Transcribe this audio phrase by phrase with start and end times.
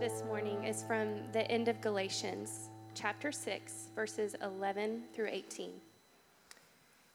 [0.00, 5.70] this morning is from the end of Galatians, chapter 6, verses 11 through 18.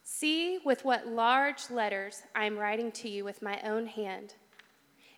[0.03, 4.33] See with what large letters I am writing to you with my own hand.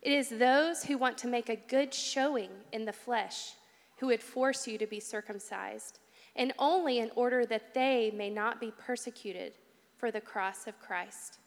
[0.01, 3.53] It is those who want to make a good showing in the flesh
[3.97, 5.99] who would force you to be circumcised,
[6.35, 9.53] and only in order that they may not be persecuted
[9.95, 11.39] for the cross of Christ.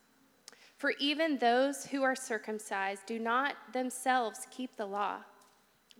[0.78, 5.18] For even those who are circumcised do not themselves keep the law,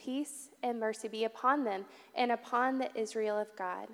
[0.00, 3.88] peace and mercy be upon them and upon the Israel of God.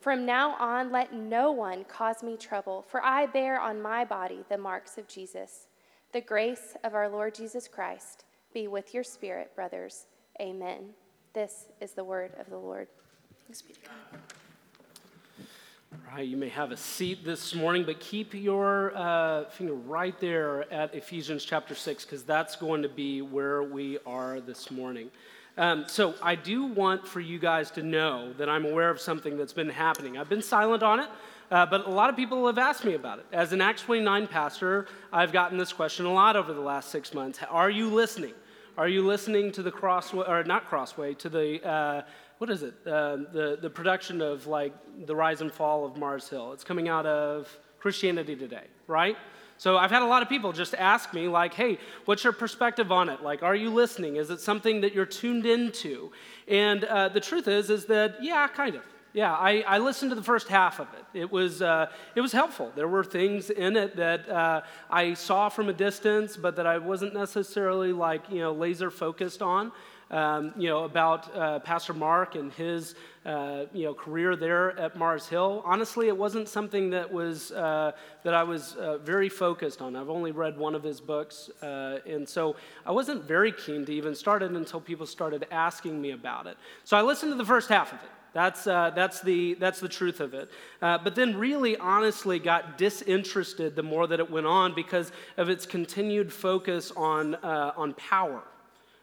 [0.00, 4.44] From now on, let no one cause me trouble, for I bear on my body
[4.50, 5.68] the marks of Jesus.
[6.12, 10.06] The grace of our Lord Jesus Christ be with your spirit, brothers.
[10.40, 10.90] Amen.
[11.32, 12.88] This is the word of the Lord.
[13.46, 14.20] Thanks be to God.
[16.12, 20.72] Right, you may have a seat this morning, but keep your uh, finger right there
[20.72, 25.10] at Ephesians chapter 6, because that's going to be where we are this morning.
[25.56, 29.36] Um, so, I do want for you guys to know that I'm aware of something
[29.36, 30.18] that's been happening.
[30.18, 31.08] I've been silent on it,
[31.50, 33.26] uh, but a lot of people have asked me about it.
[33.32, 37.14] As an Acts 29 pastor, I've gotten this question a lot over the last six
[37.14, 38.34] months Are you listening?
[38.76, 42.02] Are you listening to the crossway, or not crossway, to the, uh,
[42.38, 42.74] what is it?
[42.86, 44.74] Uh, the, the production of like
[45.06, 46.52] the rise and fall of Mars Hill.
[46.52, 49.16] It's coming out of Christianity Today, right?
[49.56, 52.90] So I've had a lot of people just ask me, like, hey, what's your perspective
[52.90, 53.22] on it?
[53.22, 54.16] Like, are you listening?
[54.16, 56.10] Is it something that you're tuned into?
[56.48, 58.82] And uh, the truth is, is that, yeah, kind of.
[59.12, 61.20] Yeah, I, I, listened to the first half of it.
[61.20, 62.72] It was, uh, it was helpful.
[62.74, 66.78] There were things in it that uh, I saw from a distance, but that I
[66.78, 69.70] wasn't necessarily like, you know, laser focused on.
[70.10, 72.94] Um, you know, about uh, Pastor Mark and his,
[73.24, 75.62] uh, you know, career there at Mars Hill.
[75.64, 77.92] Honestly, it wasn't something that was, uh,
[78.22, 79.96] that I was uh, very focused on.
[79.96, 82.54] I've only read one of his books, and so
[82.84, 86.58] I wasn't very keen to even start it until people started asking me about it.
[86.84, 88.10] So I listened to the first half of it.
[88.34, 90.50] That's, uh, that's, the, that's the truth of it.
[90.82, 95.48] Uh, but then, really, honestly, got disinterested the more that it went on because of
[95.48, 98.42] its continued focus on, uh, on power.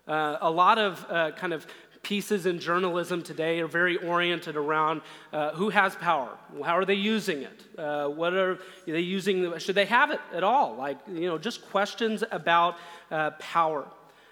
[0.08, 1.66] Uh, a lot of uh, kind of
[2.04, 5.02] pieces in journalism today are very oriented around
[5.32, 6.36] uh, who has power,
[6.66, 7.62] how are they using it,
[8.16, 8.58] what are
[8.88, 10.76] they using, should they have it at all?
[10.76, 12.78] Like, you know, just questions about
[13.38, 13.88] power.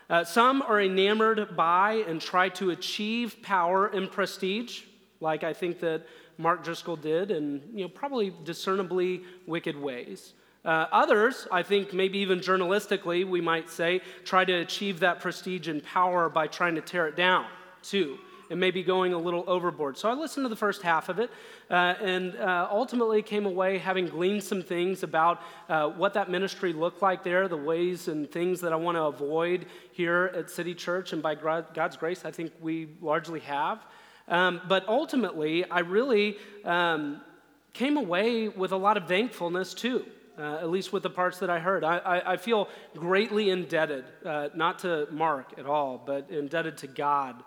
[0.10, 4.82] Uh, some are enamored by and try to achieve power and prestige
[5.22, 6.06] like I think that
[6.38, 10.34] Mark Driscoll did, in you know, probably discernibly wicked ways.
[10.66, 15.68] Uh, others, I think maybe even journalistically, we might say, try to achieve that prestige
[15.68, 17.46] and power by trying to tear it down,
[17.82, 18.18] too,
[18.52, 19.98] and maybe going a little overboard.
[19.98, 21.30] So I listened to the first half of it
[21.70, 26.74] uh, and uh, ultimately came away having gleaned some things about uh, what that ministry
[26.74, 30.76] looked like there, the ways and things that I want to avoid here at City
[30.76, 31.14] Church.
[31.14, 33.86] And by God's grace, I think we largely have.
[34.28, 37.22] Um, but ultimately, I really um,
[37.74, 40.06] came away with a lot of thankfulness too.
[40.40, 41.84] Uh, at least with the parts that I heard.
[41.84, 46.88] I, I, I feel greatly indebted, uh, not to Mark at all, but indebted to
[46.88, 47.44] God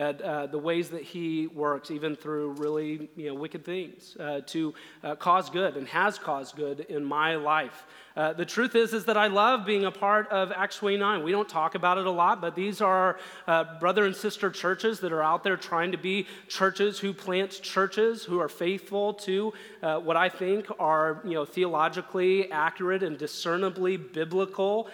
[0.00, 4.40] at uh, the ways that he works, even through really you know, wicked things, uh,
[4.46, 4.72] to
[5.04, 7.86] uh, cause good and has caused good in my life.
[8.16, 11.22] Uh, the truth is, is that I love being a part of Acts 29.
[11.22, 15.00] We don't talk about it a lot, but these are uh, brother and sister churches
[15.00, 19.52] that are out there trying to be churches who plant churches, who are faithful to
[19.82, 24.88] uh, what I think are you know, theologically accurate and discernibly biblical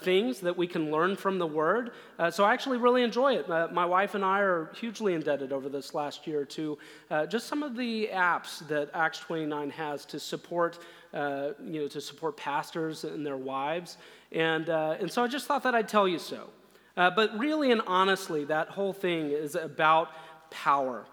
[0.00, 1.92] things that we can learn from the Word.
[2.30, 3.48] So I actually really enjoy it.
[3.48, 6.78] my wife and I are hugely indebted over this last year to
[7.28, 10.78] just some of the apps that Acts 29 has to support
[11.14, 13.96] uh, you know, to support pastors and their wives.
[14.32, 16.50] And, uh, and so I just thought that I'd tell you so.
[16.96, 20.10] Uh, but really and honestly, that whole thing is about
[20.50, 21.06] power.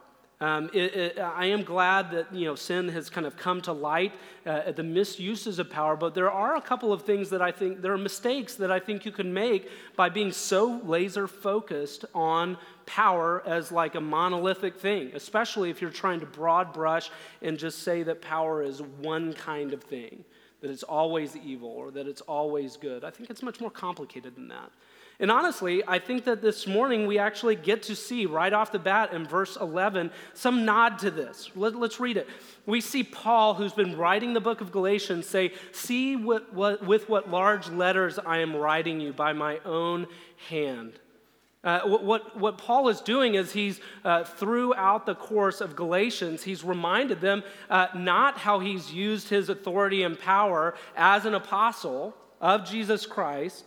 [0.46, 3.74] Um, it, it, I am glad that you know sin has kind of come to
[3.74, 4.14] light
[4.46, 7.82] uh, the misuses of power, but there are a couple of things that I think
[7.82, 12.60] there are mistakes that I think you can make by being so laser focused on
[12.86, 17.10] power as like a monolithic thing, especially if you're trying to broad brush
[17.42, 20.24] and just say that power is one kind of thing,
[20.62, 23.04] that it's always evil or that it's always good.
[23.04, 24.70] I think it's much more complicated than that.
[25.20, 28.80] And honestly, I think that this morning we actually get to see right off the
[28.80, 31.50] bat in verse 11 some nod to this.
[31.56, 32.28] Let, us read it.
[32.66, 37.08] We see Paul, who's been writing the book of Galatians, say, See what, what, with
[37.08, 40.08] what large letters I am writing you by my own
[40.50, 41.00] hand.
[41.64, 46.64] Uh, what, what Paul is doing is he's, uh, throughout the course of Galatians, he's
[46.64, 47.42] reminded them
[47.72, 53.66] uh, not how he's used his authority and power as an apostle of Jesus Christ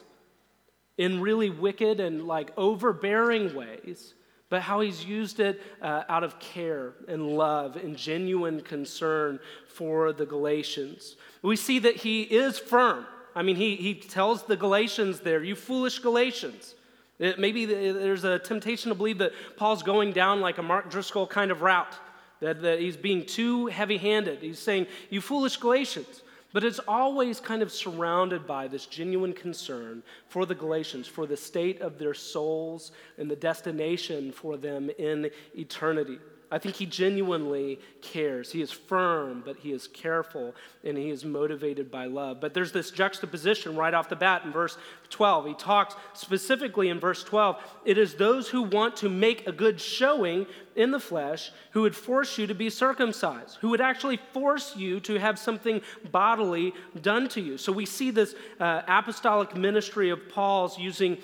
[0.98, 4.14] in really wicked and like overbearing ways,
[4.50, 10.12] but how he's used it uh, out of care and love and genuine concern for
[10.12, 11.16] the Galatians.
[11.42, 13.06] We see that he is firm.
[13.34, 16.74] I mean, he, he tells the Galatians there, you foolish Galatians.
[17.20, 21.26] It, maybe there's a temptation to believe that Paul's going down like a Mark Driscoll
[21.26, 21.94] kind of route,
[22.40, 24.40] that, that he's being too heavy handed.
[24.40, 26.22] He's saying, You foolish Galatians.
[26.52, 31.36] But it's always kind of surrounded by this genuine concern for the Galatians, for the
[31.36, 36.18] state of their souls and the destination for them in eternity.
[36.50, 38.50] I think he genuinely cares.
[38.50, 42.40] He is firm, but he is careful and he is motivated by love.
[42.40, 44.78] But there's this juxtaposition right off the bat in verse
[45.10, 45.46] 12.
[45.46, 49.78] He talks specifically in verse 12 it is those who want to make a good
[49.80, 54.76] showing in the flesh who would force you to be circumcised, who would actually force
[54.76, 56.72] you to have something bodily
[57.02, 57.58] done to you.
[57.58, 61.18] So we see this uh, apostolic ministry of Paul's using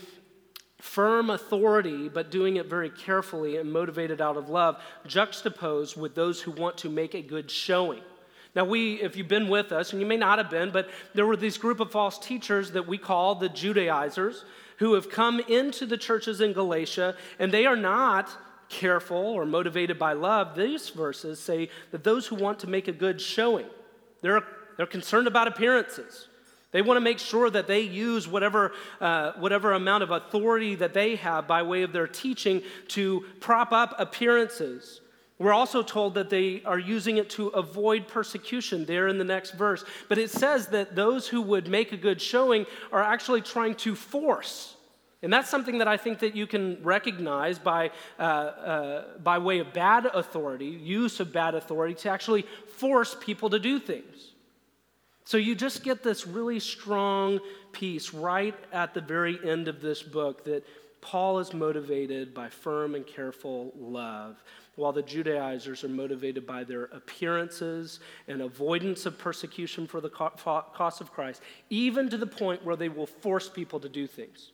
[0.80, 6.42] firm authority, but doing it very carefully and motivated out of love, juxtaposed with those
[6.42, 8.02] who want to make a good showing.
[8.54, 11.26] Now, we, if you've been with us, and you may not have been, but there
[11.26, 14.44] were these group of false teachers that we call the Judaizers
[14.78, 18.30] who have come into the churches in Galatia, and they are not
[18.68, 20.56] careful or motivated by love.
[20.56, 23.66] These verses say that those who want to make a good showing,
[24.22, 24.42] they're,
[24.76, 26.28] they're concerned about appearances.
[26.74, 30.92] They want to make sure that they use whatever, uh, whatever amount of authority that
[30.92, 35.00] they have by way of their teaching to prop up appearances.
[35.38, 39.52] We're also told that they are using it to avoid persecution there in the next
[39.52, 39.84] verse.
[40.08, 43.94] But it says that those who would make a good showing are actually trying to
[43.94, 44.74] force.
[45.22, 49.60] And that's something that I think that you can recognize by, uh, uh, by way
[49.60, 54.33] of bad authority, use of bad authority, to actually force people to do things.
[55.24, 57.40] So you just get this really strong
[57.72, 60.66] piece right at the very end of this book that
[61.00, 64.42] Paul is motivated by firm and careful love,
[64.76, 71.00] while the Judaizers are motivated by their appearances and avoidance of persecution for the cause
[71.00, 74.52] of Christ, even to the point where they will force people to do things.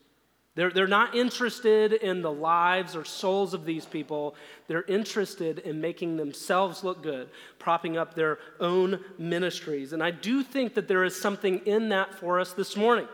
[0.60, 4.34] They're, they're not interested in the lives or souls of these people.
[4.68, 9.94] They're interested in making themselves look good, propping up their own ministries.
[9.94, 13.08] And I do think that there is something in that for us this morning.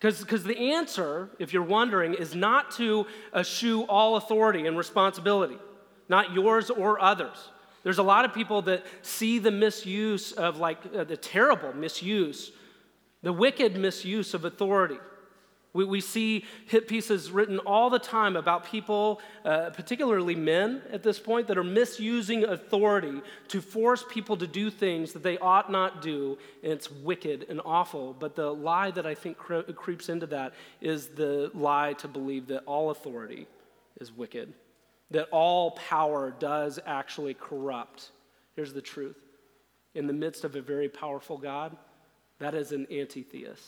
[0.00, 5.58] Because the answer, if you're wondering, is not to eschew all authority and responsibility,
[6.08, 7.50] not yours or others.
[7.84, 12.50] There's a lot of people that see the misuse of, like, uh, the terrible misuse,
[13.22, 14.98] the wicked misuse of authority.
[15.72, 21.02] We, we see hit pieces written all the time about people, uh, particularly men at
[21.02, 25.70] this point, that are misusing authority to force people to do things that they ought
[25.70, 28.14] not do, and it's wicked and awful.
[28.18, 32.46] But the lie that I think cre- creeps into that is the lie to believe
[32.48, 33.46] that all authority
[34.00, 34.54] is wicked,
[35.10, 38.10] that all power does actually corrupt.
[38.56, 39.16] Here's the truth
[39.94, 41.76] in the midst of a very powerful God,
[42.38, 43.64] that is an anti theist.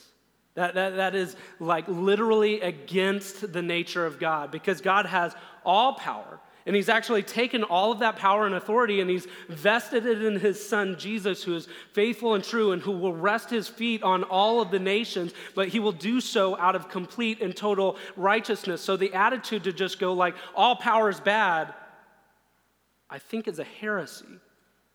[0.61, 5.95] That, that, that is like literally against the nature of God because God has all
[5.95, 6.39] power.
[6.67, 10.39] And he's actually taken all of that power and authority and he's vested it in
[10.39, 14.23] his son Jesus, who is faithful and true and who will rest his feet on
[14.23, 18.83] all of the nations, but he will do so out of complete and total righteousness.
[18.83, 21.73] So the attitude to just go like, all power is bad,
[23.09, 24.27] I think is a heresy.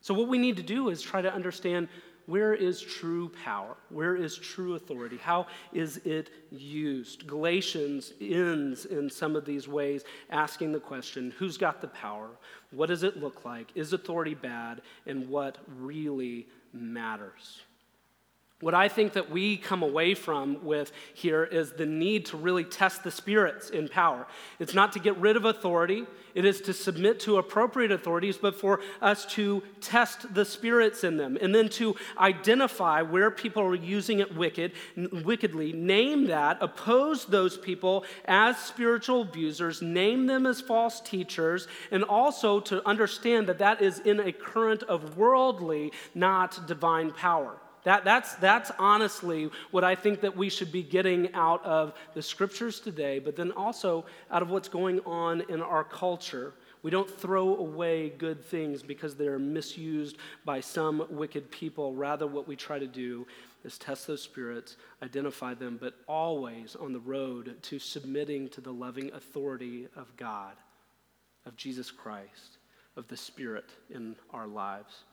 [0.02, 1.88] So what we need to do is try to understand
[2.26, 3.78] where is true power?
[3.90, 5.18] Where is true authority?
[5.18, 7.28] How is it used?
[7.28, 12.30] Galatians ends in some of these ways asking the question who's got the power?
[12.72, 13.72] What does it look like?
[13.76, 14.82] Is authority bad?
[15.06, 17.62] And what really matters?
[18.66, 22.64] What I think that we come away from with here is the need to really
[22.64, 24.26] test the spirits in power.
[24.58, 28.56] It's not to get rid of authority, it is to submit to appropriate authorities, but
[28.56, 33.76] for us to test the spirits in them and then to identify where people are
[33.76, 34.72] using it wicked,
[35.24, 42.04] wickedly, name that, oppose those people as spiritual abusers, name them as false teachers, and
[42.04, 48.04] also to understand that that is in a current of worldly, not divine power That,
[48.04, 52.80] that's, that's honestly what I think that we should be getting out of the scriptures
[52.80, 56.54] today, but then also out of what's going on in our culture.
[56.82, 61.94] We don't throw away good things because they're misused by some wicked people.
[61.94, 63.28] Rather, what we try to do
[63.64, 68.74] is test those spirits, identify them, but always on the road to submitting to the
[68.74, 70.54] loving authority of God,
[71.46, 72.58] of Jesus Christ,
[72.98, 75.04] of the Spirit in our lives.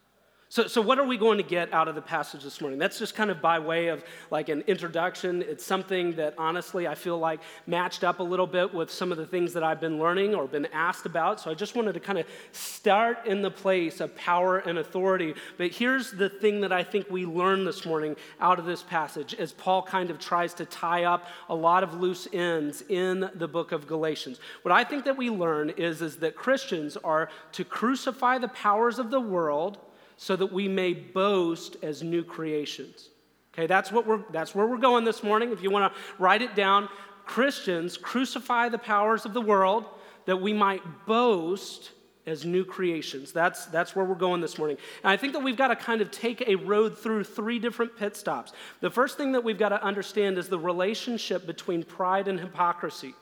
[0.52, 2.78] So, so what are we going to get out of the passage this morning?
[2.78, 5.40] That's just kind of by way of like an introduction.
[5.40, 9.16] It's something that honestly I feel like matched up a little bit with some of
[9.16, 11.40] the things that I've been learning or been asked about.
[11.40, 15.32] So I just wanted to kind of start in the place of power and authority.
[15.56, 19.32] But here's the thing that I think we learn this morning out of this passage
[19.32, 23.49] as Paul kind of tries to tie up a lot of loose ends in the
[23.49, 24.38] book of Galatians.
[24.61, 28.99] What I think that we learn is, is that Christians are to crucify the powers
[28.99, 29.78] of the world
[30.16, 33.09] so that we may boast as new creations.
[33.54, 35.52] Okay, that's, what we're, that's where we're going this morning.
[35.52, 36.88] If you want to write it down,
[37.26, 39.85] Christians crucify the powers of the world
[40.25, 41.90] that we might boast
[42.26, 43.33] as new creations.
[43.33, 44.76] That's, that's where we're going this morning.
[45.02, 47.97] And I think that we've got to kind of take a road through three different
[47.97, 48.52] pit stops.
[48.81, 53.14] The first thing that we've got to understand is the relationship between pride and hypocrisy.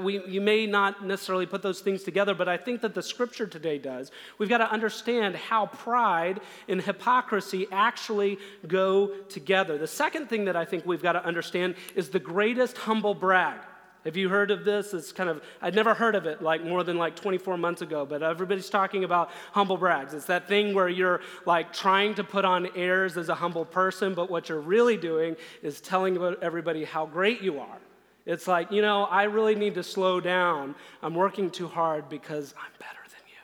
[0.00, 3.46] We, you may not necessarily put those things together, but I think that the scripture
[3.46, 4.10] today does.
[4.38, 9.78] We've got to understand how pride and hypocrisy actually go together.
[9.78, 13.60] The second thing that I think we've got to understand is the greatest humble brag.
[14.04, 14.94] Have you heard of this?
[14.94, 18.04] It's kind of, I'd never heard of it like more than like 24 months ago,
[18.04, 20.12] but everybody's talking about humble brags.
[20.12, 24.14] It's that thing where you're like trying to put on airs as a humble person,
[24.14, 27.78] but what you're really doing is telling everybody how great you are.
[28.24, 30.74] It's like, you know, I really need to slow down.
[31.02, 33.34] I'm working too hard because I'm better than you.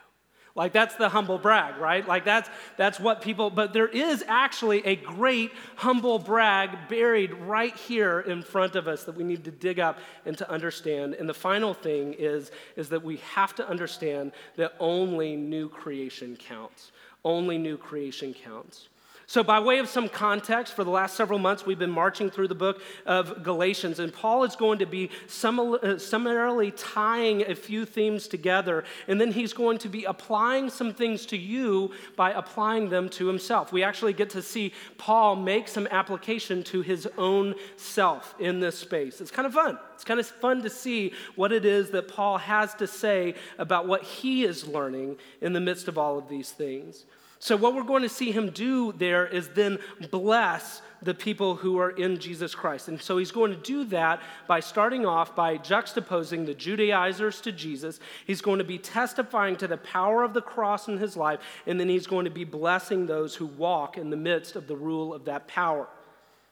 [0.55, 2.07] Like that's the humble brag, right?
[2.07, 7.75] Like that's that's what people but there is actually a great humble brag buried right
[7.75, 11.13] here in front of us that we need to dig up and to understand.
[11.13, 16.37] And the final thing is is that we have to understand that only new creation
[16.37, 16.91] counts.
[17.25, 18.87] Only new creation counts.
[19.29, 22.47] So, by way of some context, for the last several months, we've been marching through
[22.47, 25.11] the book of Galatians, and Paul is going to be
[25.43, 30.95] uh, summarily tying a few themes together, and then he's going to be applying some
[30.95, 33.71] things to you by applying them to himself.
[33.71, 38.79] We actually get to see Paul make some application to his own self in this
[38.79, 39.21] space.
[39.21, 39.77] It's kind of fun.
[39.93, 43.87] It's kind of fun to see what it is that Paul has to say about
[43.87, 47.05] what he is learning in the midst of all of these things.
[47.41, 49.79] So, what we're going to see him do there is then
[50.11, 52.89] bless the people who are in Jesus Christ.
[52.89, 57.53] And so, he's going to do that by starting off by juxtaposing the Judaizers to
[57.53, 58.01] Jesus.
[58.27, 61.79] He's going to be testifying to the power of the cross in his life, and
[61.79, 65.13] then he's going to be blessing those who walk in the midst of the rule
[65.13, 65.87] of that power.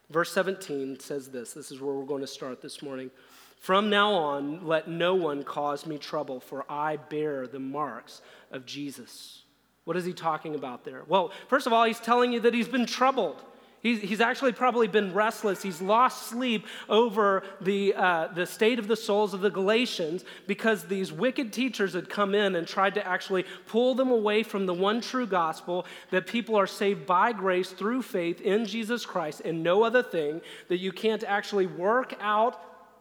[0.10, 3.12] Verse 17 says this this is where we're going to start this morning.
[3.60, 8.66] From now on, let no one cause me trouble, for I bear the marks of
[8.66, 9.44] Jesus.
[9.88, 11.04] What is he talking about there?
[11.08, 13.42] Well, first of all, he's telling you that he's been troubled.
[13.80, 15.64] He's, he's actually probably been restless.
[15.64, 20.84] He's lost sleep over the, uh, the state of the souls of the Galatians because
[20.84, 24.74] these wicked teachers had come in and tried to actually pull them away from the
[24.74, 29.64] one true gospel that people are saved by grace through faith in Jesus Christ and
[29.64, 32.60] no other thing, that you can't actually work out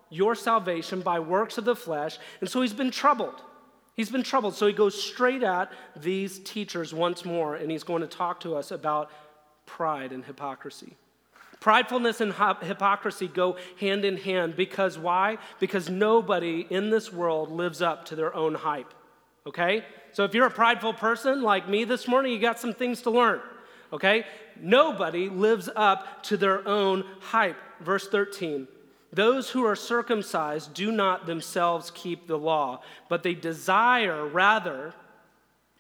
[0.08, 2.20] your salvation by works of the flesh.
[2.40, 3.42] And so he's been troubled.
[3.96, 4.54] He's been troubled.
[4.54, 8.54] So he goes straight at these teachers once more, and he's going to talk to
[8.54, 9.10] us about
[9.64, 10.96] pride and hypocrisy.
[11.60, 15.38] Pridefulness and hypocrisy go hand in hand because why?
[15.58, 18.92] Because nobody in this world lives up to their own hype.
[19.46, 19.84] Okay?
[20.12, 23.10] So if you're a prideful person like me this morning, you got some things to
[23.10, 23.40] learn.
[23.92, 24.26] Okay?
[24.60, 27.56] Nobody lives up to their own hype.
[27.80, 28.68] Verse 13.
[29.12, 34.94] Those who are circumcised do not themselves keep the law, but they desire rather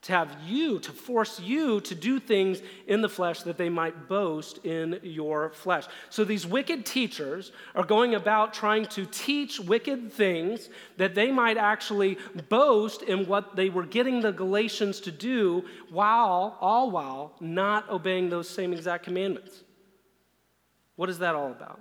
[0.06, 4.08] to have you, to force you to do things in the flesh that they might
[4.08, 5.84] boast in your flesh.
[6.10, 11.56] So these wicked teachers are going about trying to teach wicked things that they might
[11.56, 12.18] actually
[12.48, 18.30] boast in what they were getting the Galatians to do while, all while, not obeying
[18.30, 19.64] those same exact commandments.
[20.94, 21.80] What is that all about?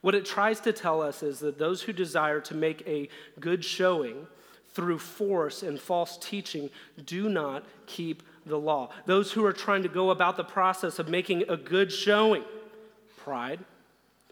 [0.00, 3.08] What it tries to tell us is that those who desire to make a
[3.40, 4.26] good showing
[4.70, 6.70] through force and false teaching
[7.04, 8.90] do not keep the law.
[9.06, 12.44] Those who are trying to go about the process of making a good showing,
[13.16, 13.60] pride,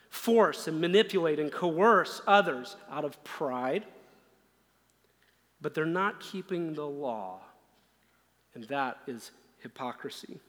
[0.09, 3.85] force and manipulate and coerce others out of pride,
[5.61, 7.41] but they're not keeping the law,
[8.55, 10.41] and that is hypocrisy.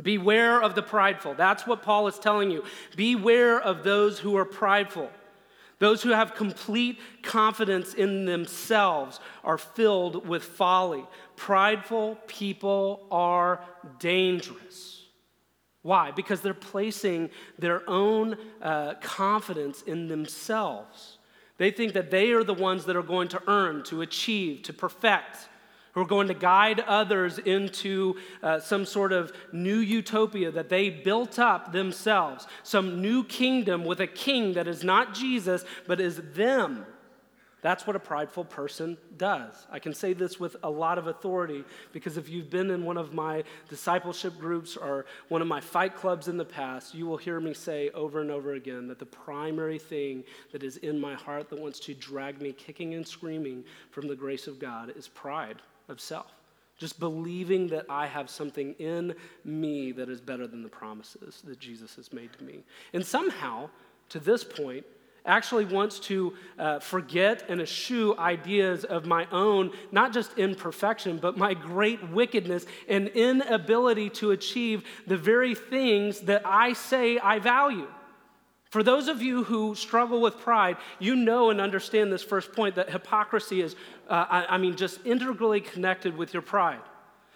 [0.00, 1.34] Beware of the prideful.
[1.34, 2.64] That's what Paul is telling you.
[2.96, 5.10] Beware of those who are prideful.
[5.78, 11.04] Those who have complete confidence in themselves are filled with folly.
[11.36, 13.60] Prideful people are
[13.98, 15.02] dangerous.
[15.82, 16.10] Why?
[16.10, 21.18] Because they're placing their own uh, confidence in themselves.
[21.58, 24.72] They think that they are the ones that are going to earn, to achieve, to
[24.72, 25.48] perfect,
[25.94, 30.90] who are going to guide others into uh, some sort of new utopia that they
[30.90, 36.20] built up themselves, some new kingdom with a king that is not Jesus, but is
[36.34, 36.84] them.
[37.62, 39.66] That's what a prideful person does.
[39.70, 42.98] I can say this with a lot of authority because if you've been in one
[42.98, 47.16] of my discipleship groups or one of my fight clubs in the past, you will
[47.16, 51.14] hear me say over and over again that the primary thing that is in my
[51.14, 55.08] heart that wants to drag me kicking and screaming from the grace of God is
[55.08, 56.32] pride of self.
[56.76, 59.14] Just believing that I have something in
[59.44, 62.64] me that is better than the promises that Jesus has made to me.
[62.92, 63.70] And somehow,
[64.08, 64.84] to this point,
[65.26, 71.38] actually wants to uh, forget and eschew ideas of my own, not just imperfection, but
[71.38, 77.86] my great wickedness and inability to achieve the very things that I say I value.
[78.74, 82.74] For those of you who struggle with pride, you know and understand this first point
[82.74, 83.76] that hypocrisy is,
[84.08, 86.80] uh, I, I mean, just integrally connected with your pride.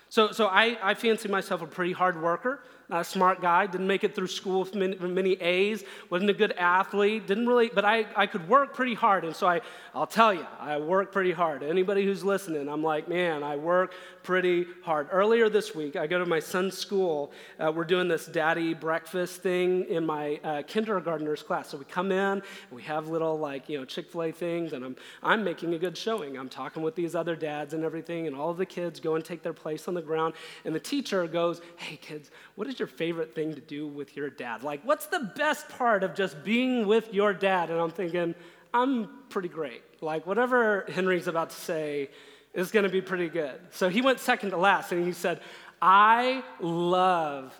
[0.08, 3.86] So, so I, I fancy myself a pretty hard worker not a smart guy, didn't
[3.86, 7.84] make it through school with many, many A's, wasn't a good athlete, didn't really, but
[7.84, 9.24] I, I could work pretty hard.
[9.24, 9.60] And so I,
[9.94, 11.62] I'll tell you, I work pretty hard.
[11.62, 13.92] Anybody who's listening, I'm like, man, I work
[14.22, 15.08] pretty hard.
[15.10, 17.32] Earlier this week, I go to my son's school.
[17.58, 21.68] Uh, we're doing this daddy breakfast thing in my uh, kindergartner's class.
[21.68, 24.96] So we come in, and we have little like, you know, Chick-fil-A things, and I'm,
[25.22, 26.38] I'm making a good showing.
[26.38, 29.24] I'm talking with these other dads and everything, and all of the kids go and
[29.24, 30.34] take their place on the ground.
[30.64, 34.30] And the teacher goes, hey, kids, what is your favorite thing to do with your
[34.30, 34.62] dad?
[34.62, 37.70] Like, what's the best part of just being with your dad?
[37.70, 38.36] And I'm thinking,
[38.72, 39.82] I'm pretty great.
[40.00, 42.08] Like, whatever Henry's about to say
[42.54, 43.58] is going to be pretty good.
[43.72, 45.40] So he went second to last and he said,
[45.82, 47.52] I love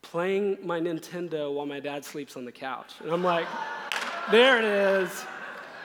[0.00, 2.94] playing my Nintendo while my dad sleeps on the couch.
[3.02, 3.46] And I'm like,
[4.30, 5.24] there it is.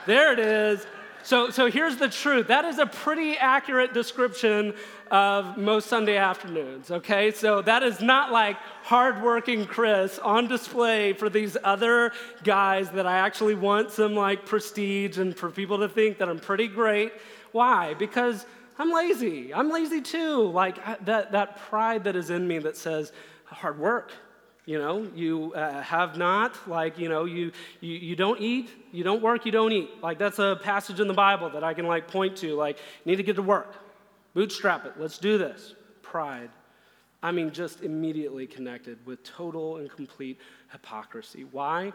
[0.06, 0.88] There it is.
[1.26, 2.50] So, so here's the truth.
[2.50, 4.76] That is a pretty accurate description
[5.10, 7.32] of most Sunday afternoons, okay?
[7.32, 12.12] So that is not like hardworking Chris on display for these other
[12.44, 16.38] guys that I actually want some like prestige and for people to think that I'm
[16.38, 17.12] pretty great.
[17.54, 17.96] Why?
[17.96, 18.46] Because
[18.78, 19.52] I'm lazy.
[19.52, 20.44] I'm lazy too.
[20.52, 23.12] Like that, that pride that is in me that says,
[23.46, 24.12] hard work,
[24.65, 27.51] you know, you uh, have not, like, you know, you,
[27.82, 29.89] you, you don't eat, you don't work, you don't eat.
[30.01, 32.56] Like, that's a passage in the Bible that I can, like, point to.
[32.56, 33.75] Like, need to get to work.
[34.34, 34.93] Bootstrap it.
[34.97, 35.75] Let's do this.
[36.01, 36.49] Pride.
[37.21, 40.39] I mean, just immediately connected with total and complete
[40.71, 41.45] hypocrisy.
[41.51, 41.93] Why?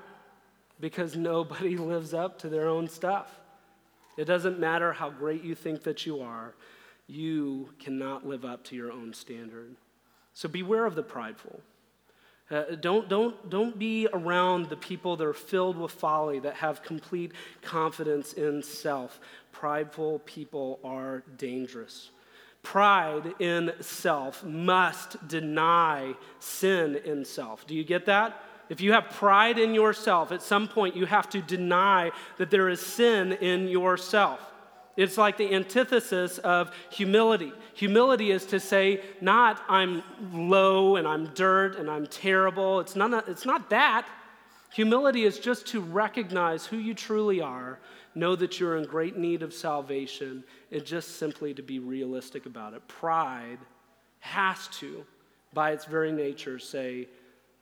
[0.81, 3.41] Because nobody lives up to their own stuff.
[4.17, 6.55] It doesn't matter how great you think that you are,
[7.09, 9.75] you cannot live up to your own standard.
[10.35, 11.61] So beware of the prideful.
[12.51, 16.83] Uh, don't, don't, don't be around the people that are filled with folly, that have
[16.83, 17.33] complete
[17.63, 19.21] confidence in self.
[19.53, 22.11] Prideful people are dangerous.
[22.63, 27.67] Pride in self must deny sin in self.
[27.67, 28.43] Do you get that?
[28.69, 32.69] If you have pride in yourself, at some point you have to deny that there
[32.69, 34.50] is sin in yourself.
[35.01, 37.53] It's like the antithesis of humility.
[37.73, 42.81] Humility is to say, not I'm low and I'm dirt and I'm terrible.
[42.81, 44.07] It's not, it's not that.
[44.73, 47.81] Humility is just to recognize who you truly are,
[48.15, 52.75] know that you're in great need of salvation, and just simply to be realistic about
[52.75, 52.87] it.
[52.87, 53.59] Pride
[54.19, 55.07] has to,
[55.55, 57.09] by its very nature, say,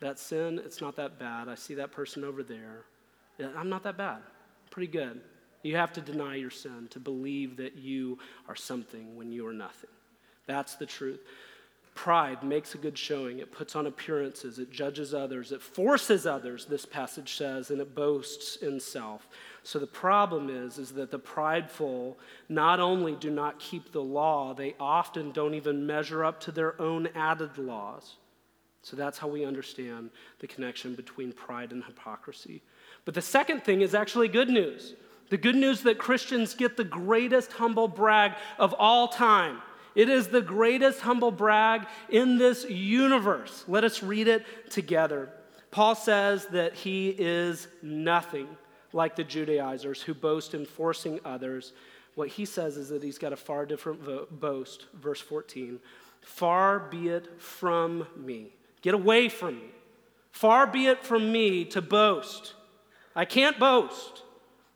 [0.00, 1.48] that sin, it's not that bad.
[1.48, 2.84] I see that person over there.
[3.56, 4.18] I'm not that bad.
[4.70, 5.20] Pretty good.
[5.62, 8.18] You have to deny your sin to believe that you
[8.48, 9.90] are something when you are nothing.
[10.46, 11.20] That's the truth.
[11.94, 13.40] Pride makes a good showing.
[13.40, 14.60] It puts on appearances.
[14.60, 15.50] It judges others.
[15.50, 19.26] It forces others, this passage says, and it boasts in self.
[19.64, 22.16] So the problem is, is that the prideful
[22.48, 26.80] not only do not keep the law, they often don't even measure up to their
[26.80, 28.14] own added laws.
[28.82, 32.62] So that's how we understand the connection between pride and hypocrisy.
[33.04, 34.94] But the second thing is actually good news.
[35.30, 39.60] The good news that Christians get the greatest humble brag of all time.
[39.94, 43.64] It is the greatest humble brag in this universe.
[43.66, 45.28] Let us read it together.
[45.70, 48.48] Paul says that he is nothing
[48.92, 51.72] like the Judaizers who boast in forcing others
[52.18, 54.86] what he says is that he's got a far different vo- boast.
[54.92, 55.78] Verse 14
[56.20, 58.52] Far be it from me.
[58.82, 59.70] Get away from me.
[60.32, 62.54] Far be it from me to boast.
[63.14, 64.24] I can't boast.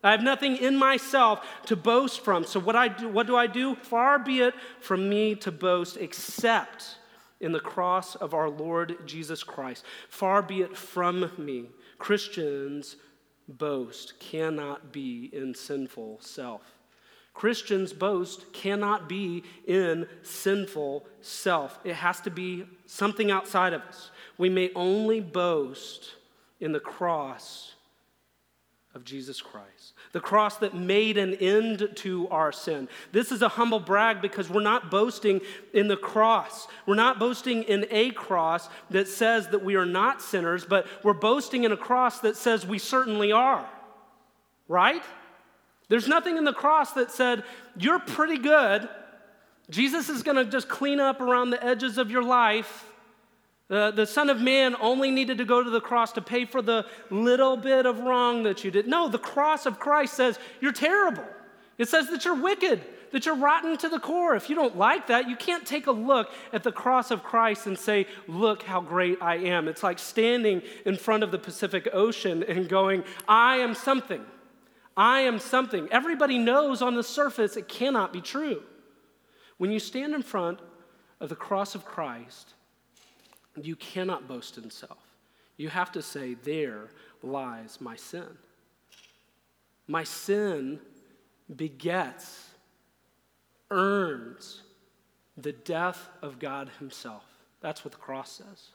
[0.03, 2.45] I have nothing in myself to boast from.
[2.45, 3.77] So what I do, what do I do?
[3.77, 6.97] Far be it from me to boast except
[7.41, 9.85] in the cross of our Lord Jesus Christ.
[10.09, 11.67] Far be it from me.
[11.99, 12.97] Christians
[13.49, 16.63] boast cannot be in sinful self.
[17.35, 21.79] Christians boast cannot be in sinful self.
[21.85, 24.11] It has to be something outside of us.
[24.37, 26.17] We may only boast
[26.61, 27.75] in the cross
[28.95, 32.89] of Jesus Christ, the cross that made an end to our sin.
[33.11, 35.41] This is a humble brag because we're not boasting
[35.73, 36.69] in the cross.
[36.85, 41.15] We're not boasting in a cross that says that we are not sinners, but we're
[41.15, 43.67] boasting in a cross that says we certainly are.
[44.69, 45.03] Right?
[45.89, 47.45] There's nothing in the cross that said,
[47.77, 48.89] You're pretty good.
[49.71, 52.92] Jesus is going to just clean up around the edges of your life.
[53.71, 56.61] Uh, the Son of Man only needed to go to the cross to pay for
[56.61, 58.87] the little bit of wrong that you did.
[58.87, 61.25] No, the cross of Christ says you're terrible.
[61.79, 64.35] It says that you're wicked, that you're rotten to the core.
[64.35, 67.67] If you don't like that, you can't take a look at the cross of Christ
[67.67, 69.69] and say, Look how great I am.
[69.69, 74.23] It's like standing in front of the Pacific Ocean and going, I am something.
[74.97, 75.89] I am something.
[75.91, 78.63] Everybody knows on the surface it cannot be true.
[79.57, 80.61] When you stand in front
[81.21, 82.55] of the cross of Christ,
[83.61, 84.99] you cannot boast in self.
[85.57, 86.89] You have to say, There
[87.23, 88.27] lies my sin.
[89.87, 90.81] My sin
[91.55, 92.49] begets,
[93.71, 94.63] earns
[95.37, 97.25] the death of God Himself.
[97.61, 98.69] That's what the cross says.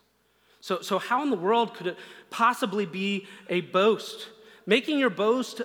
[0.59, 1.97] So, so how in the world could it
[2.29, 4.29] possibly be a boast?
[4.65, 5.61] Making your boast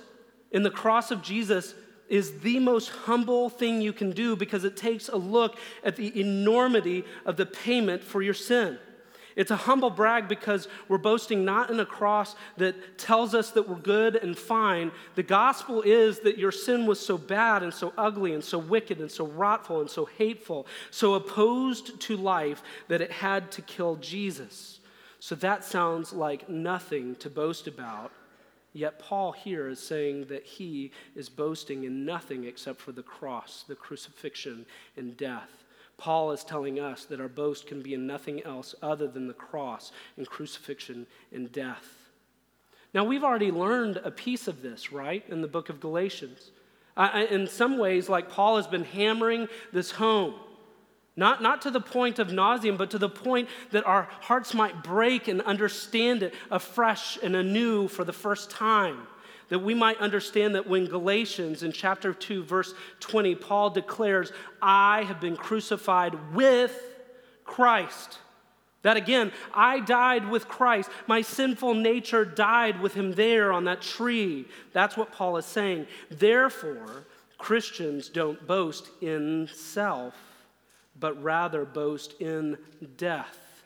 [0.51, 1.73] in the cross of Jesus
[2.07, 6.19] is the most humble thing you can do because it takes a look at the
[6.19, 8.77] enormity of the payment for your sin.
[9.35, 13.67] It's a humble brag because we're boasting not in a cross that tells us that
[13.67, 14.91] we're good and fine.
[15.15, 18.99] The gospel is that your sin was so bad and so ugly and so wicked
[18.99, 23.95] and so wrathful and so hateful, so opposed to life that it had to kill
[23.97, 24.79] Jesus.
[25.19, 28.11] So that sounds like nothing to boast about
[28.73, 33.63] Yet Paul here is saying that he is boasting in nothing except for the cross,
[33.67, 34.65] the crucifixion,
[34.97, 35.62] and death.
[35.97, 39.33] Paul is telling us that our boast can be in nothing else other than the
[39.33, 41.85] cross and crucifixion and death.
[42.93, 46.51] Now, we've already learned a piece of this, right, in the book of Galatians.
[46.95, 50.35] Uh, in some ways, like Paul has been hammering this home.
[51.15, 54.83] Not, not to the point of nauseum, but to the point that our hearts might
[54.83, 59.07] break and understand it afresh and anew for the first time.
[59.53, 65.03] That we might understand that when Galatians in chapter 2, verse 20, Paul declares, I
[65.03, 66.75] have been crucified with
[67.43, 68.17] Christ.
[68.81, 70.89] That again, I died with Christ.
[71.05, 74.47] My sinful nature died with him there on that tree.
[74.71, 75.85] That's what Paul is saying.
[76.09, 77.05] Therefore,
[77.37, 80.15] Christians don't boast in self
[80.99, 82.57] but rather boast in
[82.97, 83.63] death,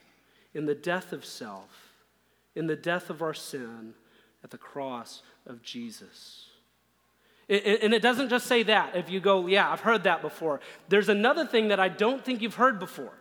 [0.53, 1.93] in the death of self,
[2.55, 3.93] in the death of our sin
[4.43, 6.45] at the cross of Jesus.
[7.49, 8.95] And it doesn't just say that.
[8.95, 10.59] If you go, yeah, I've heard that before.
[10.89, 13.13] There's another thing that I don't think you've heard before.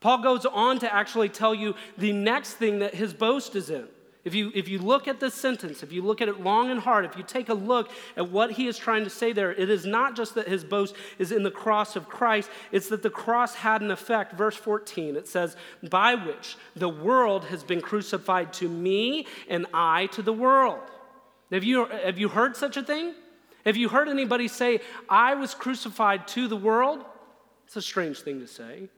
[0.00, 3.88] Paul goes on to actually tell you the next thing that his boast is in.
[4.22, 6.78] If you, if you look at this sentence, if you look at it long and
[6.78, 9.70] hard, if you take a look at what he is trying to say there, it
[9.70, 13.10] is not just that his boast is in the cross of Christ, it's that the
[13.10, 14.34] cross had an effect.
[14.34, 15.56] Verse 14, it says,
[15.88, 20.82] By which the world has been crucified to me and I to the world.
[21.52, 23.14] Have you, have you heard such a thing?
[23.64, 27.04] Have you heard anybody say, I was crucified to the world?
[27.66, 28.88] It's a strange thing to say.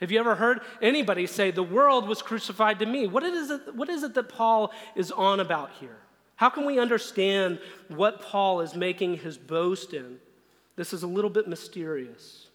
[0.00, 3.06] Have you ever heard anybody say, The world was crucified to me?
[3.06, 5.96] What is it, what is it that Paul is on about here?
[6.36, 10.18] How can we understand what Paul is making his boast in?
[10.76, 12.48] This is a little bit mysterious.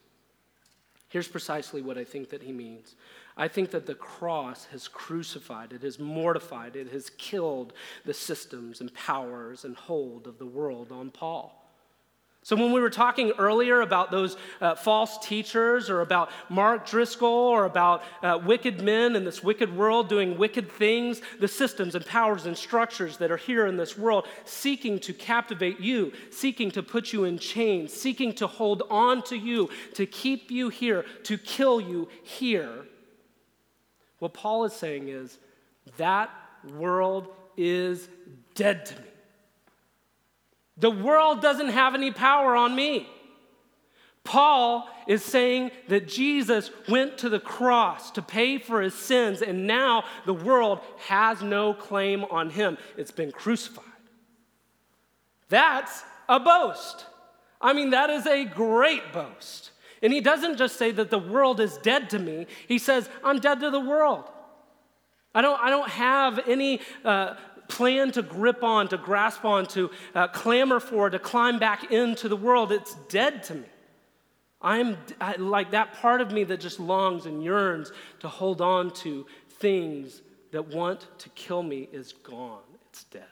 [1.08, 2.96] Here's precisely what I think that he means.
[3.40, 7.72] I think that the cross has crucified, it has mortified, it has killed
[8.04, 11.56] the systems and powers and hold of the world on Paul.
[12.42, 17.30] So, when we were talking earlier about those uh, false teachers, or about Mark Driscoll,
[17.30, 22.06] or about uh, wicked men in this wicked world doing wicked things, the systems and
[22.06, 26.84] powers and structures that are here in this world seeking to captivate you, seeking to
[26.84, 31.38] put you in chains, seeking to hold on to you, to keep you here, to
[31.38, 32.86] kill you here.
[34.20, 35.38] What Paul is saying is
[35.98, 36.30] that
[36.76, 37.28] world
[37.58, 38.08] is
[38.54, 39.08] dead to me.
[40.78, 43.08] The world doesn't have any power on me.
[44.24, 49.66] Paul is saying that Jesus went to the cross to pay for his sins, and
[49.66, 52.78] now the world has no claim on him.
[52.96, 53.86] It's been crucified.
[55.50, 57.08] That's a boast.
[57.60, 59.72] I mean, that is a great boast.
[60.02, 63.40] And he doesn't just say that the world is dead to me, he says, I'm
[63.40, 64.26] dead to the world.
[65.34, 67.36] I don't, I don't have any uh,
[67.68, 72.28] plan to grip on, to grasp on, to uh, clamor for, to climb back into
[72.28, 72.72] the world.
[72.72, 73.66] It's dead to me.
[74.62, 78.92] I'm I, like that part of me that just longs and yearns to hold on
[78.96, 79.26] to
[79.60, 82.64] things that want to kill me is gone.
[82.90, 83.24] It's dead.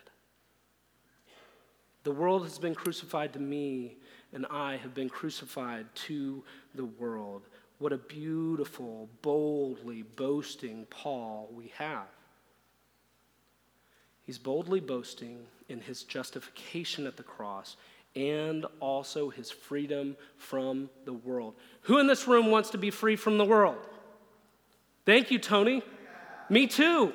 [2.03, 3.97] The world has been crucified to me,
[4.33, 6.43] and I have been crucified to
[6.75, 7.43] the world.
[7.79, 12.07] What a beautiful, boldly boasting Paul we have.
[14.23, 17.77] He's boldly boasting in his justification at the cross
[18.15, 21.53] and also his freedom from the world.
[21.81, 23.77] Who in this room wants to be free from the world?
[25.05, 25.83] Thank you, Tony.
[26.49, 27.13] Me too.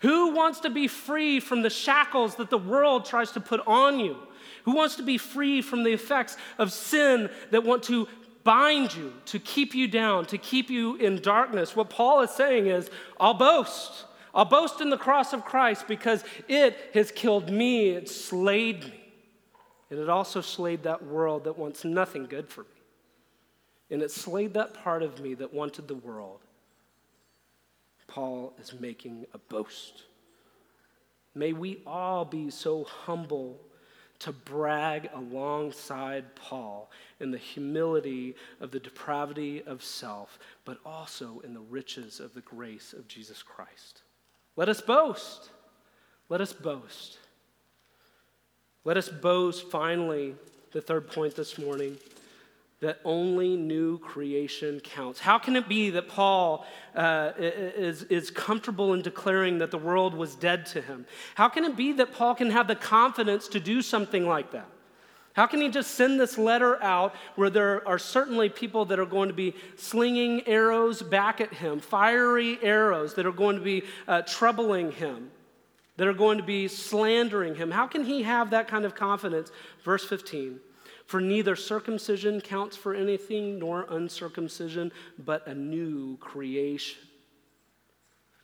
[0.00, 4.00] Who wants to be free from the shackles that the world tries to put on
[4.00, 4.16] you?
[4.64, 8.08] Who wants to be free from the effects of sin that want to
[8.44, 11.76] bind you, to keep you down, to keep you in darkness?
[11.76, 14.06] What Paul is saying is, I'll boast.
[14.34, 19.00] I'll boast in the cross of Christ because it has killed me, it slayed me.
[19.90, 22.68] And it also slayed that world that wants nothing good for me.
[23.90, 26.38] And it slayed that part of me that wanted the world.
[28.06, 30.04] Paul is making a boast.
[31.34, 33.60] May we all be so humble
[34.20, 41.54] to brag alongside Paul in the humility of the depravity of self, but also in
[41.54, 44.02] the riches of the grace of Jesus Christ.
[44.56, 45.50] Let us boast.
[46.28, 47.18] Let us boast.
[48.84, 50.34] Let us boast, finally,
[50.72, 51.98] the third point this morning,
[52.80, 55.20] that only new creation counts.
[55.20, 56.66] How can it be that Paul
[56.96, 61.04] uh, is, is comfortable in declaring that the world was dead to him?
[61.34, 64.66] How can it be that Paul can have the confidence to do something like that?
[65.34, 69.06] How can he just send this letter out where there are certainly people that are
[69.06, 73.84] going to be slinging arrows back at him, fiery arrows that are going to be
[74.08, 75.30] uh, troubling him?
[75.96, 77.70] that are going to be slandering him.
[77.70, 79.50] How can he have that kind of confidence?
[79.84, 80.58] Verse 15
[81.10, 87.02] For neither circumcision counts for anything nor uncircumcision, but a new creation.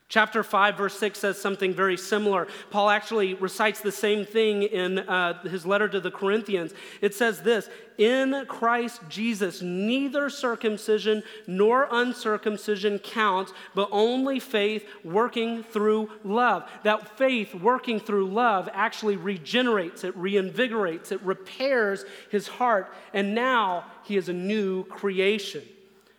[0.08, 2.46] Chapter 5, verse 6 says something very similar.
[2.70, 6.72] Paul actually recites the same thing in uh, his letter to the Corinthians.
[7.00, 15.64] It says this In Christ Jesus, neither circumcision nor uncircumcision counts, but only faith working
[15.64, 16.70] through love.
[16.84, 23.86] That faith working through love actually regenerates, it reinvigorates, it repairs his heart, and now
[24.04, 25.64] he is a new creation.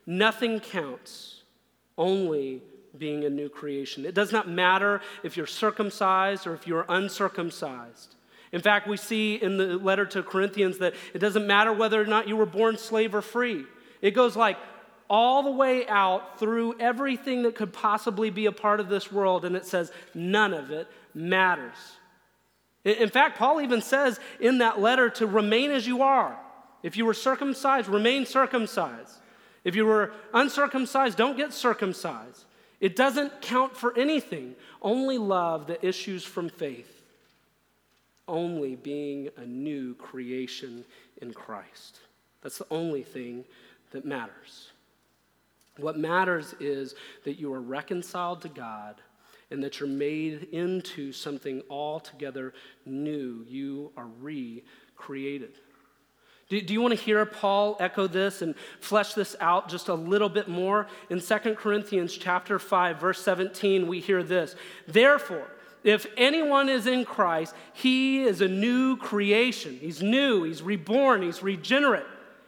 [0.06, 1.44] Nothing counts,
[1.98, 2.62] only
[2.98, 4.06] being a new creation.
[4.06, 8.16] It does not matter if you're circumcised or if you're uncircumcised.
[8.52, 12.06] In fact, we see in the letter to Corinthians that it doesn't matter whether or
[12.06, 13.66] not you were born slave or free.
[14.02, 14.58] It goes like
[15.10, 19.46] all the way out through everything that could possibly be a part of this world,
[19.46, 21.76] and it says none of it matters.
[22.84, 26.38] In fact, Paul even says in that letter to remain as you are.
[26.84, 29.20] If you were circumcised, remain circumcised.
[29.64, 32.46] If you were uncircumcised, don't get circumcised.
[32.80, 37.04] It doesn't count for anything, only love that issues from faith,
[38.28, 40.86] only being a new creation
[41.22, 42.00] in Christ.
[42.42, 43.46] That's the only thing
[43.92, 44.72] that matters.
[45.78, 48.96] What matters is that you are reconciled to God
[49.50, 52.54] and that you're made into something altogether
[52.86, 53.46] new.
[53.48, 55.54] You are recreated.
[56.50, 59.94] Do, do you want to hear Paul echo this and flesh this out just a
[59.94, 60.88] little bit more?
[61.10, 64.56] In 2 Corinthians chapter 5, verse 17, we hear this.
[64.88, 65.48] Therefore,
[65.84, 69.78] if anyone is in Christ, he is a new creation.
[69.80, 72.06] He's new, he's reborn, he's regenerate.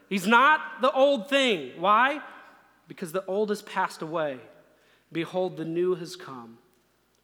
[0.07, 1.71] He's not the old thing.
[1.77, 2.21] Why?
[2.87, 4.39] Because the old has passed away.
[5.11, 6.58] Behold, the new has come.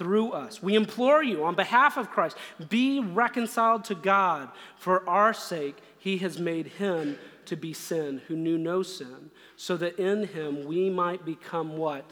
[0.00, 0.62] through us.
[0.62, 2.38] We implore you on behalf of Christ,
[2.70, 4.48] be reconciled to God.
[4.78, 9.76] For our sake, he has made him to be sin who knew no sin, so
[9.76, 12.10] that in him we might become what?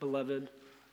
[0.00, 0.48] beloved,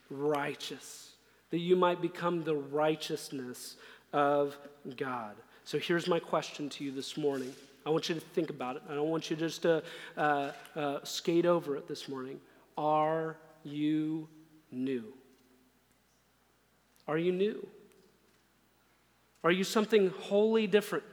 [0.09, 1.11] righteous,
[1.49, 3.75] that you might become the righteousness
[4.11, 4.57] of
[4.97, 5.35] God.
[5.63, 7.53] So here's my question to you this morning.
[7.85, 8.83] I want you to think about it.
[8.89, 9.83] I don't want you just to
[10.17, 12.39] uh, uh, skate over it this morning.
[12.77, 14.27] Are you
[14.71, 15.13] new?
[17.07, 17.67] Are you new?
[19.43, 21.03] Are you something wholly different?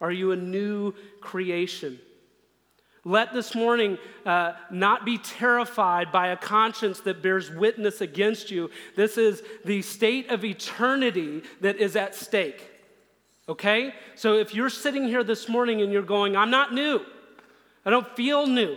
[0.00, 1.98] Are you a new creation?
[3.04, 8.70] Let this morning uh, not be terrified by a conscience that bears witness against you.
[8.96, 12.70] This is the state of eternity that is at stake.
[13.46, 13.92] Okay?
[14.14, 17.04] So if you're sitting here this morning and you're going, I'm not new,
[17.84, 18.76] I don't feel new.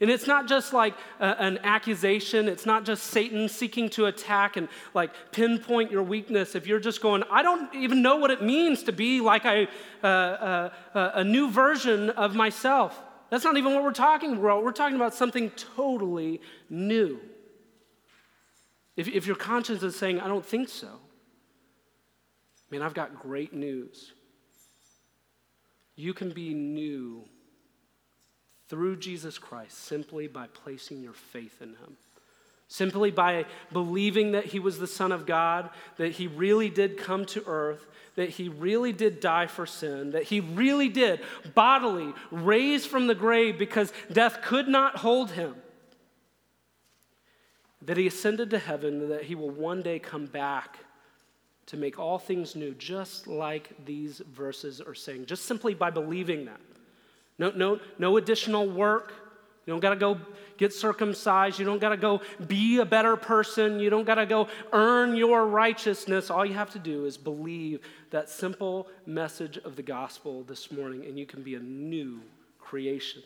[0.00, 2.48] And it's not just like a, an accusation.
[2.48, 6.54] It's not just Satan seeking to attack and like pinpoint your weakness.
[6.54, 9.68] If you're just going, I don't even know what it means to be like a,
[10.02, 13.00] uh, uh, uh, a new version of myself.
[13.30, 14.62] That's not even what we're talking about.
[14.62, 17.20] We're talking about something totally new.
[18.96, 20.88] If, if your conscience is saying, I don't think so,
[22.70, 24.12] man, I've got great news.
[25.96, 27.24] You can be new
[28.68, 31.96] through Jesus Christ simply by placing your faith in him.
[32.68, 37.24] Simply by believing that he was the Son of God, that he really did come
[37.26, 41.20] to earth, that he really did die for sin, that he really did
[41.54, 45.54] bodily raise from the grave because death could not hold him,
[47.82, 50.78] that he ascended to heaven, that he will one day come back
[51.66, 56.46] to make all things new, just like these verses are saying, just simply by believing
[56.46, 56.60] that.
[57.38, 59.12] No, no, no additional work.
[59.66, 60.18] You don't got to go
[60.56, 61.58] get circumcised.
[61.58, 63.80] You don't got to go be a better person.
[63.80, 66.30] You don't got to go earn your righteousness.
[66.30, 71.04] All you have to do is believe that simple message of the gospel this morning,
[71.04, 72.20] and you can be a new
[72.58, 73.22] creation.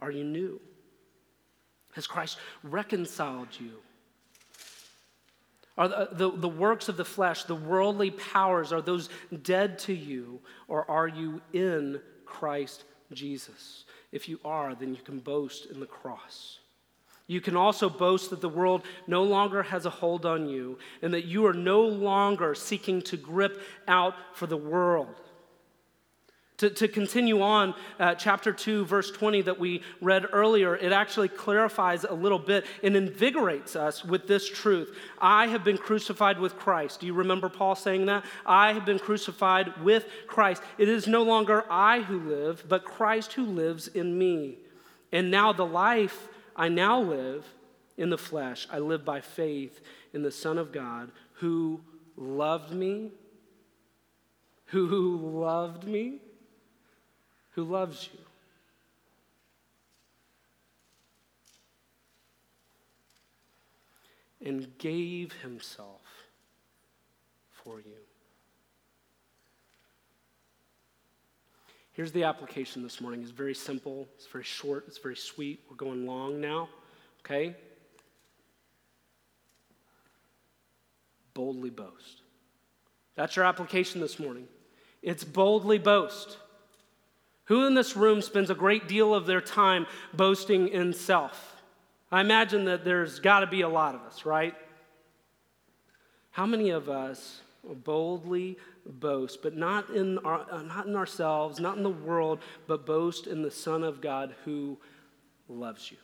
[0.00, 0.60] Are you new?
[1.92, 3.72] Has Christ reconciled you?
[5.78, 9.10] Are the, the, the, works of the flesh, the worldly powers, are those
[9.42, 13.84] dead to you, or are you in Christ Jesus.
[14.12, 16.58] If you are, then you can boast in the cross.
[17.26, 21.12] You can also boast that the world no longer has a hold on you and
[21.12, 25.20] that you are no longer seeking to grip out for the world.
[26.58, 31.28] To, to continue on, uh, chapter 2, verse 20 that we read earlier, it actually
[31.28, 34.96] clarifies a little bit and invigorates us with this truth.
[35.20, 37.00] I have been crucified with Christ.
[37.00, 38.24] Do you remember Paul saying that?
[38.46, 40.62] I have been crucified with Christ.
[40.78, 44.56] It is no longer I who live, but Christ who lives in me.
[45.12, 47.46] And now the life I now live
[47.98, 49.82] in the flesh, I live by faith
[50.14, 51.82] in the Son of God who
[52.16, 53.12] loved me.
[54.70, 56.20] Who loved me
[57.56, 58.20] who loves you.
[64.46, 66.02] And gave himself
[67.50, 67.96] for you.
[71.92, 73.22] Here's the application this morning.
[73.22, 75.60] It's very simple, it's very short, it's very sweet.
[75.70, 76.68] We're going long now,
[77.24, 77.56] okay?
[81.32, 82.20] Boldly boast.
[83.14, 84.46] That's your application this morning.
[85.02, 86.36] It's boldly boast.
[87.46, 91.62] Who in this room spends a great deal of their time boasting in self?
[92.10, 94.54] I imagine that there's got to be a lot of us, right?
[96.30, 101.76] How many of us boldly boast, but not in, our, uh, not in ourselves, not
[101.76, 104.76] in the world, but boast in the Son of God who
[105.48, 105.96] loves you?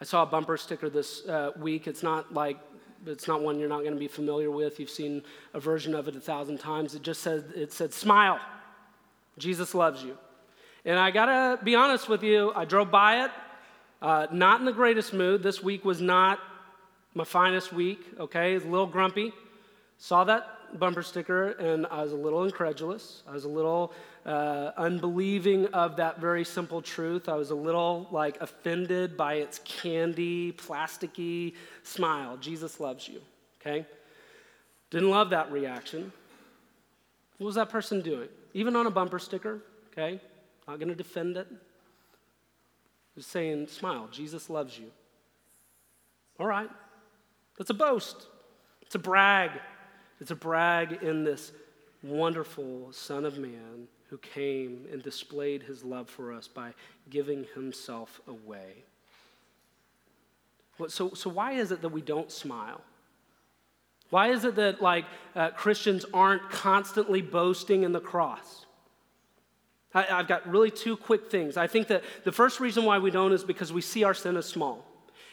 [0.00, 1.86] I saw a bumper sticker this uh, week.
[1.86, 2.58] It's not like
[3.06, 4.80] it's not one you're not going to be familiar with.
[4.80, 5.22] You've seen
[5.54, 6.94] a version of it a thousand times.
[6.94, 8.40] It just said, it said, smile.
[9.38, 10.16] Jesus loves you.
[10.84, 13.30] And I got to be honest with you, I drove by it,
[14.00, 15.42] uh, not in the greatest mood.
[15.42, 16.38] This week was not
[17.14, 18.54] my finest week, okay?
[18.54, 19.32] A little grumpy.
[19.98, 23.22] Saw that bumper sticker and I was a little incredulous.
[23.26, 23.92] I was a little
[24.24, 27.28] uh, unbelieving of that very simple truth.
[27.28, 32.36] I was a little like offended by its candy, plasticky smile.
[32.36, 33.20] Jesus loves you,
[33.60, 33.86] okay?
[34.90, 36.12] Didn't love that reaction.
[37.38, 38.28] What was that person doing?
[38.54, 39.60] Even on a bumper sticker,
[39.92, 40.20] okay?
[40.66, 41.46] Not to defend it.
[43.14, 44.08] Just saying, smile.
[44.10, 44.90] Jesus loves you.
[46.38, 46.68] All right.
[47.56, 48.26] That's a boast.
[48.82, 49.52] It's a brag.
[50.20, 51.52] It's a brag in this
[52.02, 56.72] wonderful Son of Man who came and displayed his love for us by
[57.10, 58.84] giving himself away.
[60.88, 62.80] So, so why is it that we don't smile?
[64.10, 65.04] Why is it that like
[65.34, 68.66] uh, Christians aren't constantly boasting in the cross?
[69.94, 71.56] I, have got really two quick things.
[71.56, 74.36] I think that the first reason why we don't is because we see our sin
[74.36, 74.84] as small.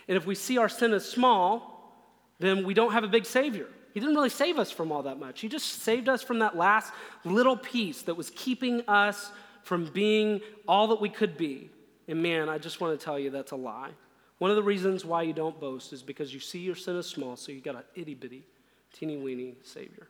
[0.07, 1.93] And if we see our sin as small,
[2.39, 3.67] then we don't have a big Savior.
[3.93, 5.41] He didn't really save us from all that much.
[5.41, 6.91] He just saved us from that last
[7.23, 9.31] little piece that was keeping us
[9.63, 11.69] from being all that we could be.
[12.07, 13.91] And man, I just want to tell you that's a lie.
[14.39, 17.07] One of the reasons why you don't boast is because you see your sin as
[17.07, 18.43] small, so you got an itty bitty,
[18.91, 20.07] teeny weeny Savior.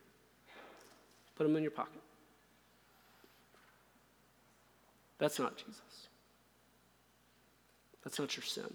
[1.36, 2.01] Put him in your pocket.
[5.19, 6.07] That's not Jesus.
[8.03, 8.73] That's not your sin.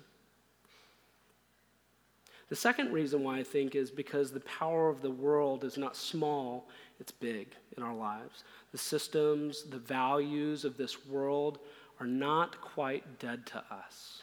[2.48, 5.96] The second reason why I think is because the power of the world is not
[5.96, 6.68] small,
[6.98, 8.44] it's big in our lives.
[8.72, 11.58] The systems, the values of this world
[12.00, 14.22] are not quite dead to us.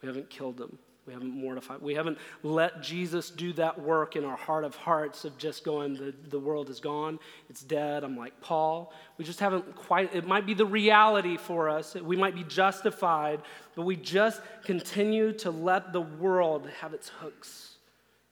[0.00, 0.78] We haven't killed them.
[1.06, 1.82] We haven't mortified.
[1.82, 5.94] We haven't let Jesus do that work in our heart of hearts of just going,
[5.94, 7.18] the, the world is gone,
[7.50, 8.04] it's dead.
[8.04, 8.92] I'm like Paul.
[9.18, 11.94] We just haven't quite, it might be the reality for us.
[11.96, 13.40] We might be justified,
[13.74, 17.76] but we just continue to let the world have its hooks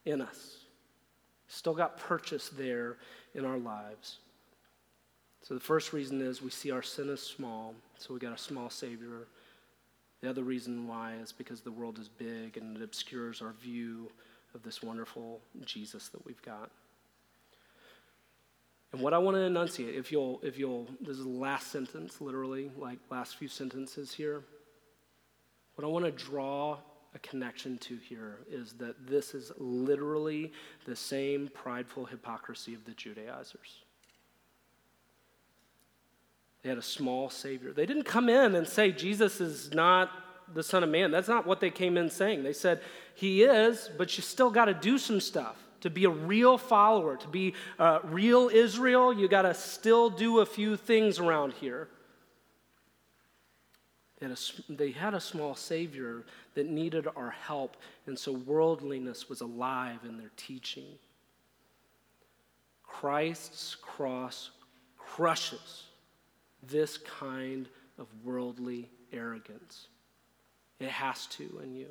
[0.04, 0.58] in us.
[1.48, 2.98] Still got purchase there
[3.34, 4.18] in our lives.
[5.42, 8.38] So the first reason is we see our sin as small, so we got a
[8.38, 9.26] small Savior.
[10.22, 14.10] The other reason why is because the world is big and it obscures our view
[14.54, 16.70] of this wonderful Jesus that we've got.
[18.92, 22.20] And what I want to enunciate, if you'll, if you'll, this is the last sentence,
[22.20, 24.42] literally, like last few sentences here.
[25.76, 26.78] What I want to draw
[27.14, 30.52] a connection to here is that this is literally
[30.86, 33.84] the same prideful hypocrisy of the Judaizers.
[36.62, 37.72] They had a small Savior.
[37.72, 40.10] They didn't come in and say, Jesus is not
[40.52, 41.10] the Son of Man.
[41.10, 42.42] That's not what they came in saying.
[42.42, 42.80] They said,
[43.14, 45.56] He is, but you still got to do some stuff.
[45.82, 50.40] To be a real follower, to be a real Israel, you got to still do
[50.40, 51.88] a few things around here.
[54.18, 59.30] They had, a, they had a small Savior that needed our help, and so worldliness
[59.30, 60.98] was alive in their teaching.
[62.82, 64.50] Christ's cross
[64.98, 65.84] crushes
[66.62, 69.88] this kind of worldly arrogance.
[70.78, 71.88] It has to in you.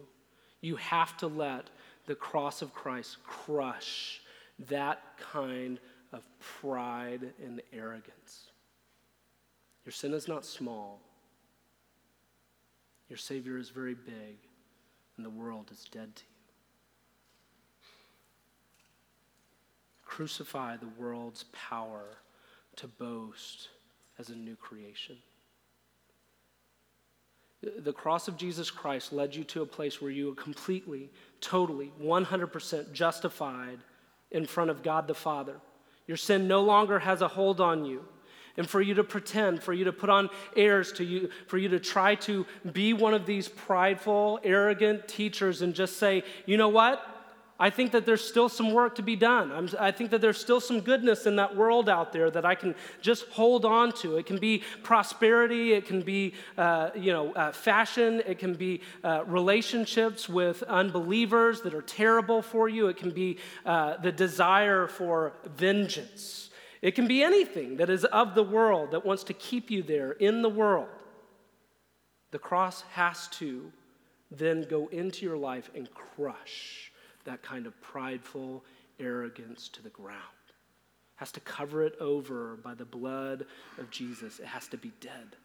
[0.62, 1.70] You have to let
[2.06, 4.22] the cross of Christ crush
[4.68, 5.02] that
[5.32, 5.80] kind
[6.12, 8.50] of pride and arrogance.
[9.86, 11.00] Your sin is not small.
[13.10, 14.38] Your Savior is very big,
[15.18, 16.30] and the world is dead to you.
[20.04, 22.18] Crucify the world's power
[22.76, 23.70] to boast
[24.20, 25.18] as a new creation.
[27.80, 31.10] The cross of Jesus Christ led you to a place where you are completely,
[31.42, 33.80] totally, 100% justified
[34.32, 35.56] in front of God the Father.
[36.08, 38.06] Your sin no longer has a hold on you.
[38.58, 41.70] And for you to pretend, for you to put on airs to you, for you
[41.70, 46.68] to try to be one of these prideful, arrogant teachers and just say, you know
[46.68, 47.02] what?
[47.62, 49.51] I think that there's still some work to be done.
[49.51, 52.55] I'm, i think that there's still some goodness in that world out there that I
[52.55, 54.16] can just hold on to.
[54.16, 58.82] It can be prosperity, it can be uh, you know uh, fashion, it can be
[59.03, 62.88] uh, relationships with unbelievers that are terrible for you.
[62.88, 66.51] It can be uh, the desire for vengeance.
[66.82, 70.14] It can be anything that is of the world that wants to keep you there
[70.14, 70.88] in the world.
[72.32, 73.74] The cross has to
[74.32, 76.89] then go into your life and crush
[77.30, 78.64] that kind of prideful
[79.00, 80.18] arrogance to the ground.
[81.18, 83.46] Has to cover it over by the blood
[83.78, 84.40] of Jesus.
[84.40, 85.36] It has to be dead.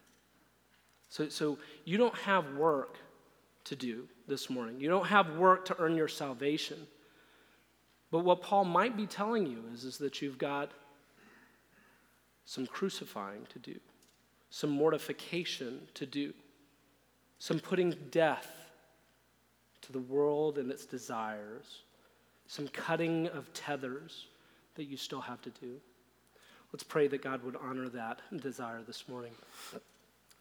[1.10, 2.96] So, so you don't have work
[3.64, 4.80] to do this morning.
[4.80, 6.86] You don't have work to earn your salvation.
[8.10, 10.72] But what Paul might be telling you is, is that you've got
[12.46, 13.78] some crucifying to do,
[14.48, 16.32] some mortification to do,
[17.38, 18.63] some putting death
[19.86, 21.82] to the world and its desires,
[22.46, 24.26] some cutting of tethers
[24.76, 25.76] that you still have to do.
[26.72, 29.32] Let's pray that God would honor that desire this morning.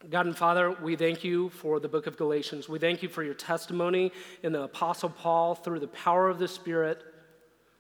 [0.10, 2.68] God and Father, we thank you for the book of Galatians.
[2.68, 6.48] We thank you for your testimony in the Apostle Paul through the power of the
[6.48, 7.04] Spirit.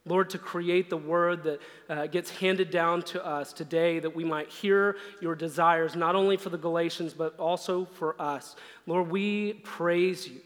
[0.05, 4.25] Lord, to create the word that uh, gets handed down to us today, that we
[4.25, 8.57] might hear your desires, not only for the Galatians, but also for us.
[8.85, 10.41] Lord, we praise you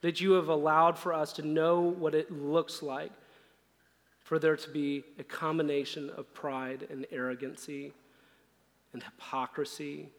[0.00, 3.12] that you have allowed for us to know what it looks like
[4.28, 7.92] for there to be a combination of pride and arrogancy
[8.92, 10.10] and hypocrisy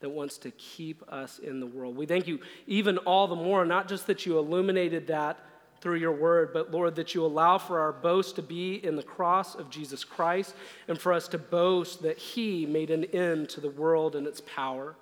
[0.00, 1.96] that wants to keep us in the world.
[1.96, 5.38] We thank you even all the more, not just that you illuminated that
[5.80, 9.02] through your word, but Lord, that you allow for our boast to be in the
[9.02, 10.54] cross of Jesus Christ
[10.88, 14.40] and for us to boast that he made an end to the world and its
[14.40, 14.96] power.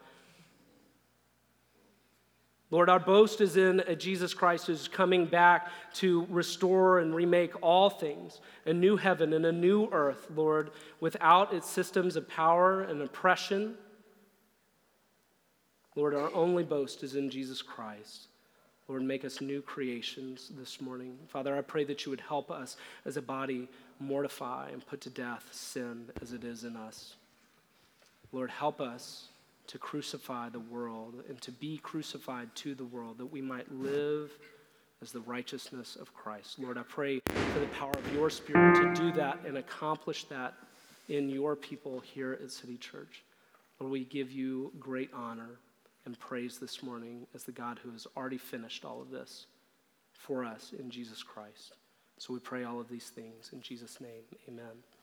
[2.75, 7.53] Lord, our boast is in a Jesus Christ who's coming back to restore and remake
[7.63, 12.83] all things, a new heaven and a new earth, Lord, without its systems of power
[12.83, 13.77] and oppression.
[15.95, 18.27] Lord, our only boast is in Jesus Christ.
[18.89, 21.17] Lord, make us new creations this morning.
[21.29, 23.69] Father, I pray that you would help us as a body
[24.01, 27.15] mortify and put to death sin as it is in us.
[28.33, 29.29] Lord, help us
[29.67, 34.31] to crucify the world and to be crucified to the world that we might live
[35.03, 36.59] as the righteousness of Christ.
[36.59, 40.55] Lord, I pray for the power of your Spirit to do that and accomplish that
[41.09, 43.23] in your people here at City Church.
[43.81, 45.59] Lord, we give you great honor
[46.07, 49.47] and praise this morning as the God who has already finished all of this
[50.13, 51.75] for us in Jesus Christ.
[52.19, 54.23] So we pray all of these things in Jesus' name.
[54.49, 54.94] Amen.